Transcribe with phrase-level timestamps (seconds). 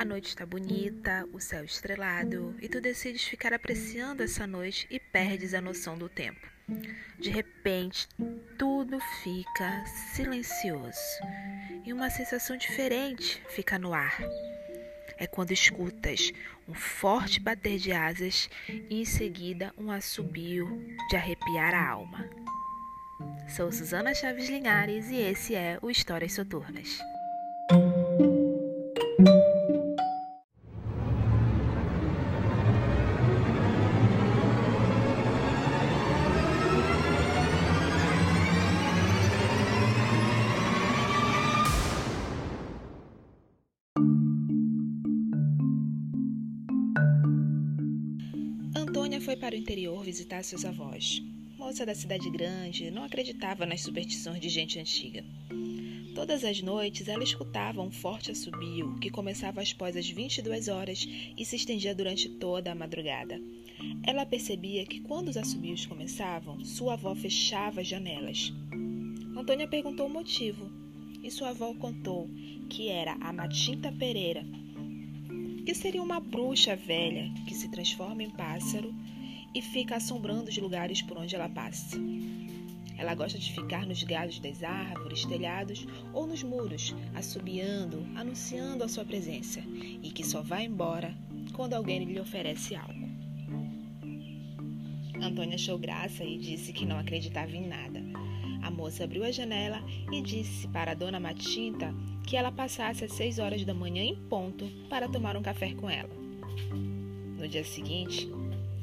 [0.00, 4.98] A noite está bonita, o céu estrelado, e tu decides ficar apreciando essa noite e
[4.98, 6.40] perdes a noção do tempo.
[7.18, 8.08] De repente,
[8.58, 9.84] tudo fica
[10.14, 10.96] silencioso
[11.84, 14.16] e uma sensação diferente fica no ar.
[15.18, 16.32] É quando escutas
[16.66, 22.26] um forte bater de asas e em seguida um assobio de arrepiar a alma.
[23.54, 26.98] Sou Susana Chaves Linhares e esse é o Histórias Soturnas.
[48.74, 51.22] Antônia foi para o interior visitar seus avós.
[51.58, 55.24] Moça da cidade grande, não acreditava nas superstições de gente antiga.
[56.14, 61.44] Todas as noites ela escutava um forte assobio que começava após as 22 horas e
[61.44, 63.40] se estendia durante toda a madrugada.
[64.02, 68.52] Ela percebia que quando os assobios começavam, sua avó fechava as janelas.
[69.36, 70.79] Antônia perguntou o motivo
[71.22, 72.28] e sua avó contou
[72.68, 74.44] que era a Matinta Pereira,
[75.64, 78.94] que seria uma bruxa velha que se transforma em pássaro
[79.54, 81.98] e fica assombrando os lugares por onde ela passa.
[82.96, 88.88] Ela gosta de ficar nos galhos das árvores, telhados ou nos muros, assobiando, anunciando a
[88.88, 89.60] sua presença,
[90.02, 91.16] e que só vai embora
[91.54, 93.08] quando alguém lhe oferece algo.
[95.20, 98.02] Antônia achou graça e disse que não acreditava em nada.
[98.70, 99.82] A moça abriu a janela
[100.12, 101.92] e disse para a dona Matinta
[102.24, 105.90] que ela passasse às seis horas da manhã em ponto para tomar um café com
[105.90, 106.08] ela.
[107.36, 108.30] No dia seguinte,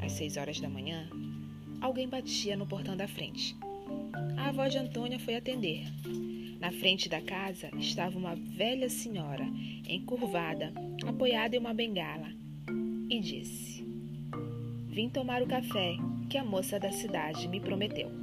[0.00, 1.10] às seis horas da manhã,
[1.80, 3.56] alguém batia no portão da frente.
[4.36, 5.84] A avó de Antônia foi atender.
[6.60, 9.44] Na frente da casa estava uma velha senhora,
[9.88, 10.72] encurvada,
[11.04, 12.28] apoiada em uma bengala,
[13.10, 13.84] e disse:
[14.86, 15.96] Vim tomar o café
[16.30, 18.22] que a moça da cidade me prometeu.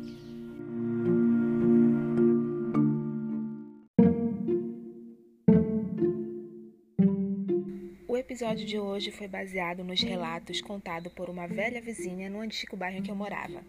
[8.30, 13.00] Episódio de hoje foi baseado nos relatos contados por uma velha vizinha no antigo bairro
[13.00, 13.64] em que eu morava.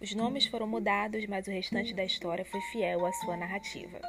[0.00, 4.00] Os nomes foram mudados, mas o restante da história foi fiel à sua narrativa.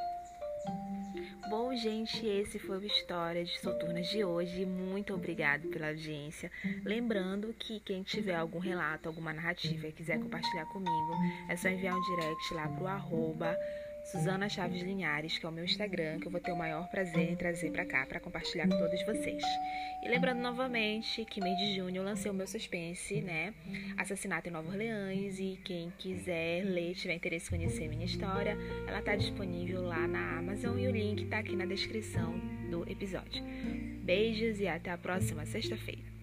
[1.48, 4.66] Bom, gente, esse foi o História de Soturnas de hoje.
[4.66, 6.50] Muito obrigado pela audiência.
[6.84, 11.12] Lembrando que quem tiver algum relato, alguma narrativa e quiser compartilhar comigo,
[11.48, 13.56] é só enviar um direct lá pro arroba
[14.04, 17.30] Suzana Chaves Linhares, que é o meu Instagram, que eu vou ter o maior prazer
[17.30, 19.42] em trazer para cá para compartilhar com todos vocês.
[20.02, 23.54] E lembrando novamente que mês de junho eu lancei o meu suspense, né?
[23.96, 28.56] Assassinato em Nova Orleans e quem quiser ler, tiver interesse em conhecer minha história,
[28.86, 32.38] ela tá disponível lá na Amazon e o link tá aqui na descrição
[32.70, 33.42] do episódio.
[34.02, 36.13] Beijos e até a próxima sexta-feira.